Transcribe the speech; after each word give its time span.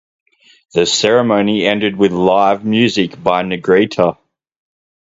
The 0.73 0.87
ceremony 0.87 1.63
ended 1.67 1.95
with 1.95 2.11
live 2.11 2.65
music 2.65 3.21
by 3.21 3.43
Negrita. 3.43 4.17